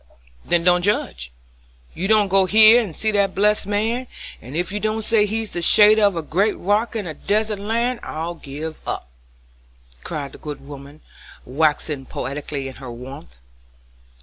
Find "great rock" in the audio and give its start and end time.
6.23-6.95